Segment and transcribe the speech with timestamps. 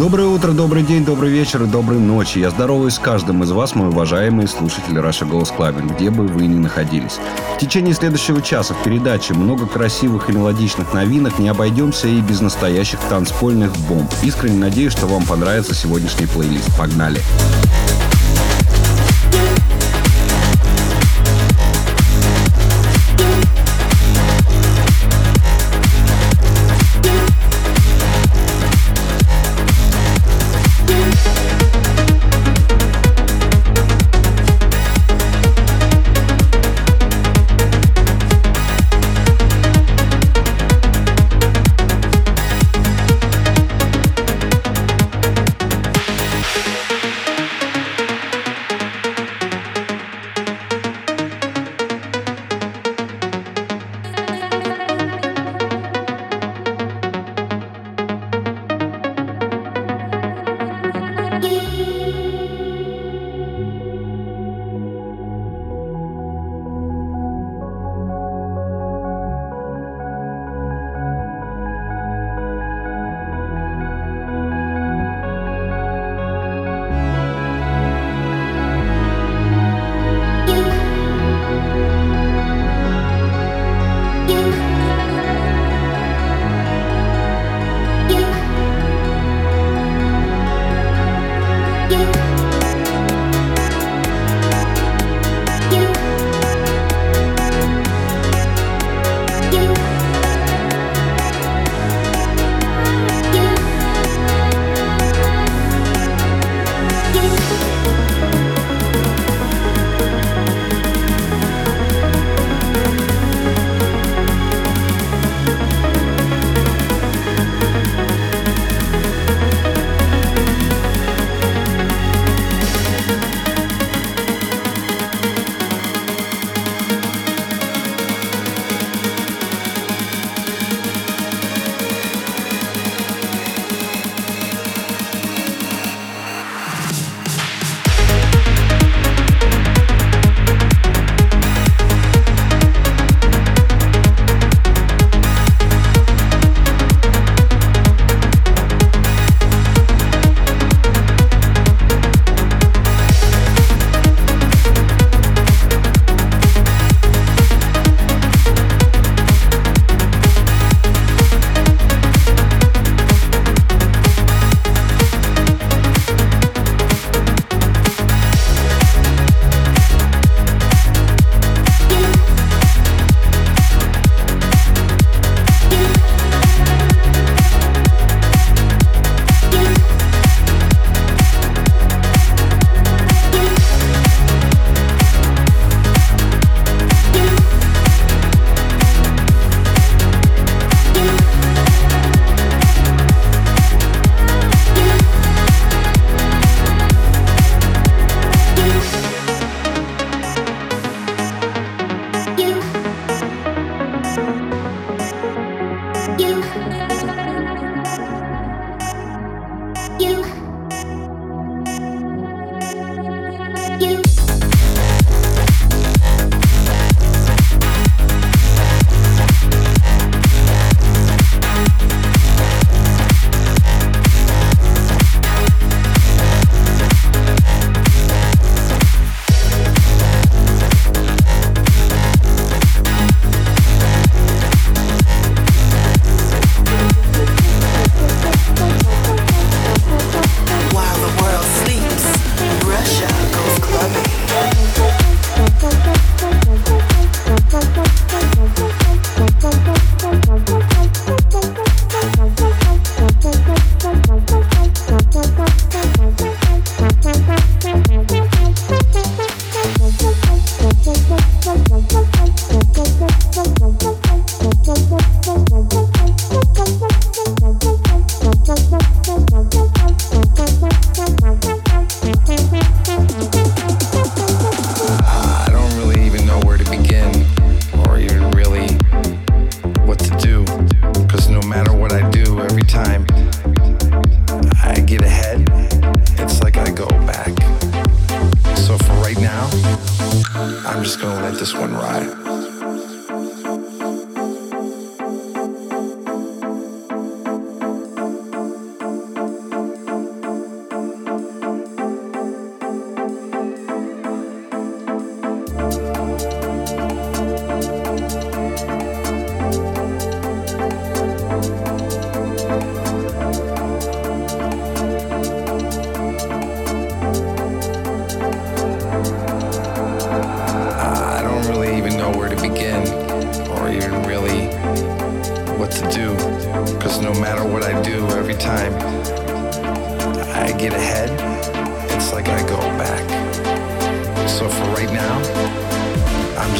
[0.00, 2.38] Доброе утро, добрый день, добрый вечер и доброй ночи.
[2.38, 6.46] Я здороваюсь с каждым из вас, мои уважаемые слушатели Russia Goes Clubbing, где бы вы
[6.46, 7.18] ни находились.
[7.56, 12.40] В течение следующего часа в передаче много красивых и мелодичных новинок, не обойдемся и без
[12.40, 14.10] настоящих танцпольных бомб.
[14.22, 16.74] Искренне надеюсь, что вам понравится сегодняшний плейлист.
[16.78, 17.20] Погнали!
[17.20, 18.00] Погнали!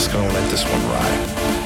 [0.00, 1.59] just gonna let this one ride.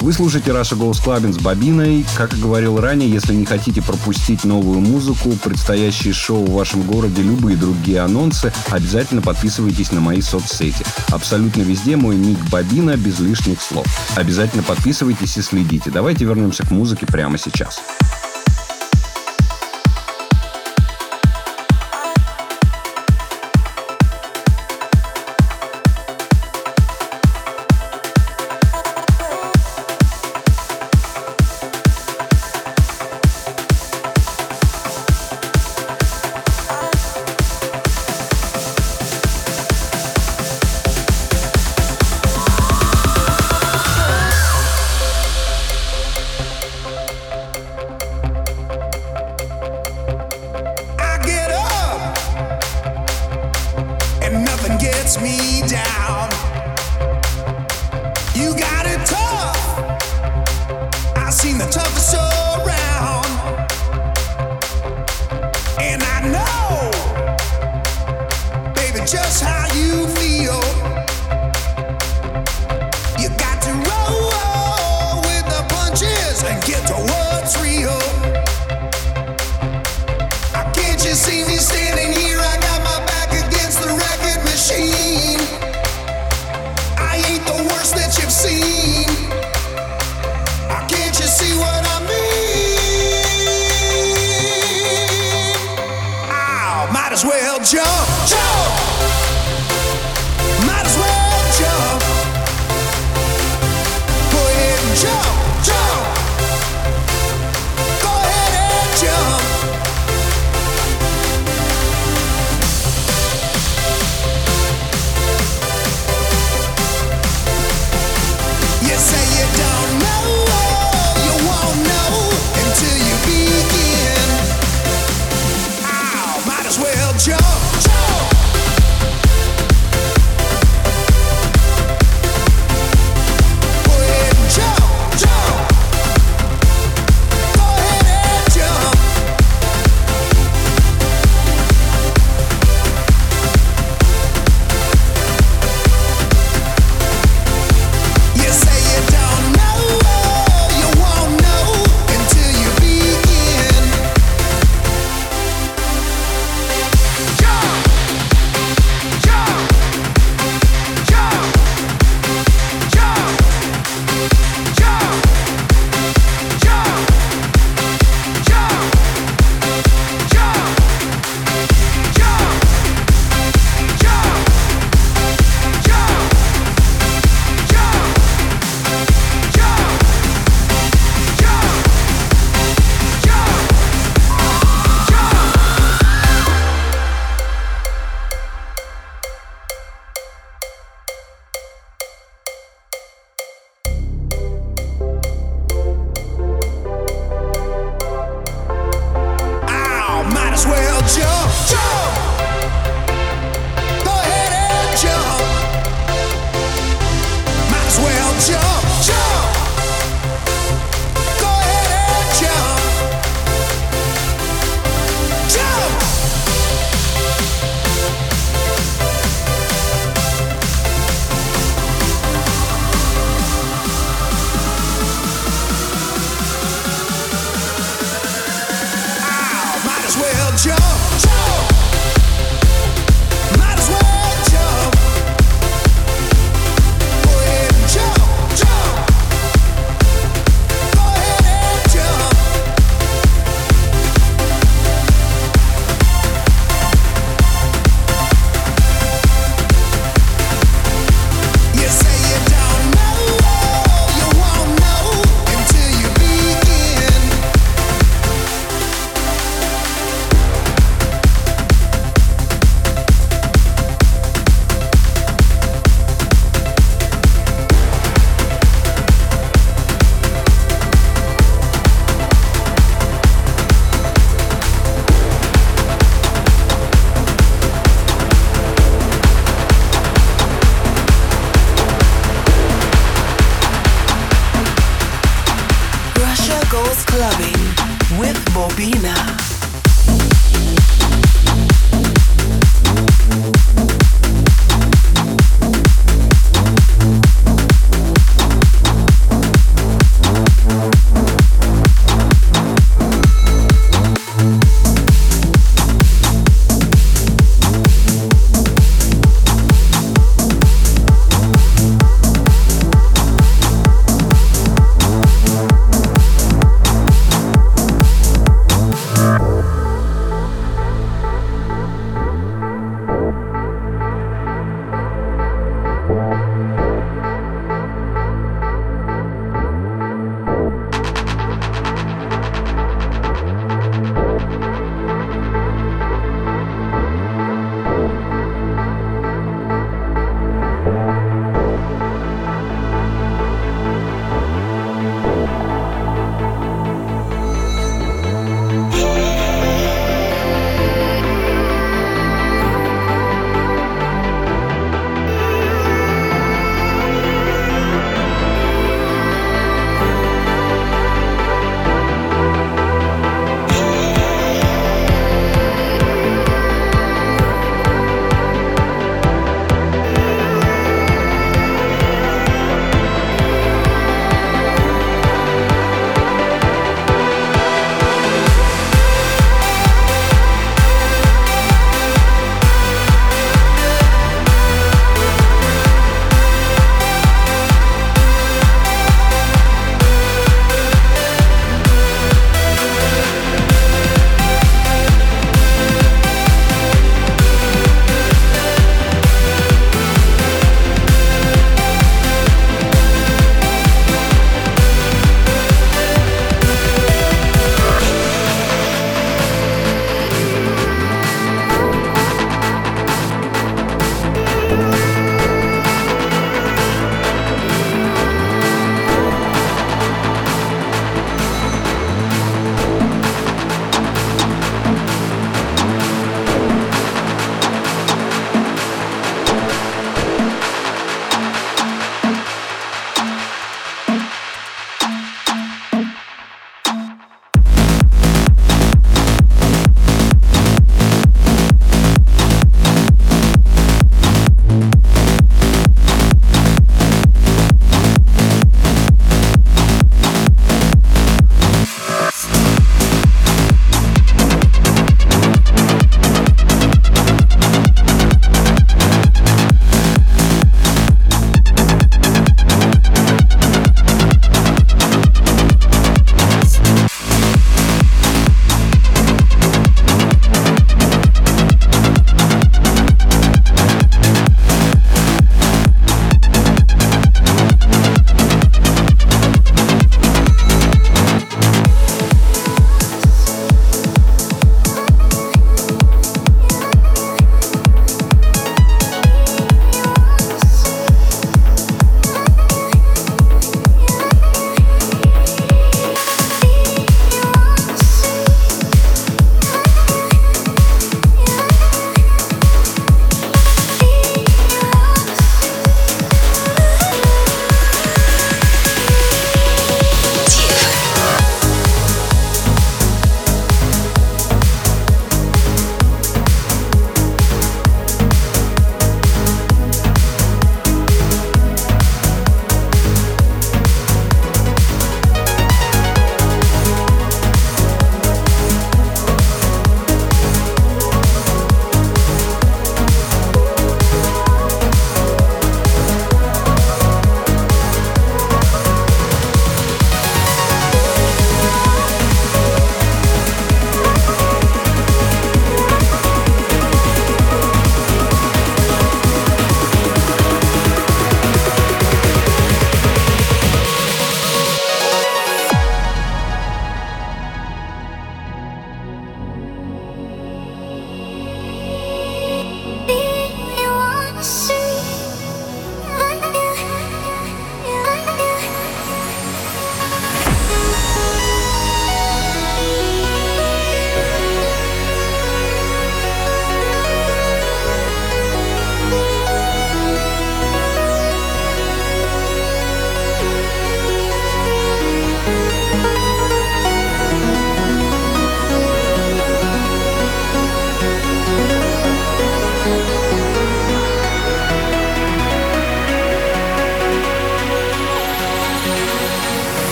[0.00, 2.06] Вы слушаете Раша Goes Clubbing с Бобиной.
[2.16, 7.20] Как и говорил ранее, если не хотите пропустить новую музыку, предстоящие шоу в вашем городе,
[7.20, 10.84] любые другие анонсы, обязательно подписывайтесь на мои соцсети.
[11.08, 13.86] Абсолютно везде мой ник Бобина без лишних слов.
[14.16, 15.90] Обязательно подписывайтесь и следите.
[15.90, 17.80] Давайте вернемся к музыке прямо сейчас.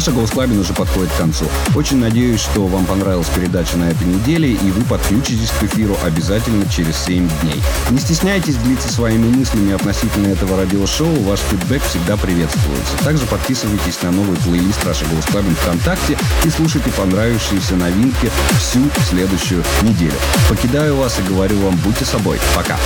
[0.00, 1.44] Russia Goes Clubbing уже подходит к концу.
[1.74, 6.64] Очень надеюсь, что вам понравилась передача на этой неделе, и вы подключитесь к эфиру обязательно
[6.70, 7.62] через 7 дней.
[7.90, 12.96] Не стесняйтесь делиться своими мыслями относительно этого радиошоу, ваш фидбэк всегда приветствуется.
[13.04, 19.62] Также подписывайтесь на новый плейлист Russia Goes Clubbing ВКонтакте и слушайте понравившиеся новинки всю следующую
[19.82, 20.16] неделю.
[20.48, 22.40] Покидаю вас и говорю вам, будьте собой.
[22.54, 22.78] Пока.